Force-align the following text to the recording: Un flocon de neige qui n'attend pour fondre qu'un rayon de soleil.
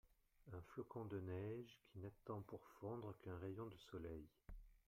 Un 0.51 0.61
flocon 0.63 1.05
de 1.05 1.19
neige 1.19 1.77
qui 1.85 1.99
n'attend 1.99 2.41
pour 2.41 2.67
fondre 2.79 3.13
qu'un 3.23 3.37
rayon 3.37 3.67
de 3.67 3.77
soleil. 3.91 4.25